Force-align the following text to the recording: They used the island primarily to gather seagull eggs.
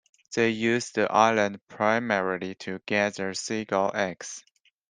They 0.35 0.49
used 0.49 0.95
the 0.95 1.11
island 1.11 1.59
primarily 1.67 2.55
to 2.55 2.79
gather 2.87 3.35
seagull 3.35 3.91
eggs. 3.95 4.43